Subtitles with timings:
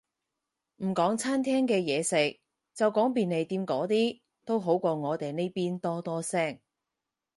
[0.77, 2.39] 唔講餐廳嘅嘢食，
[2.73, 6.59] 就講便利店嗰啲，都好過我哋呢邊多多聲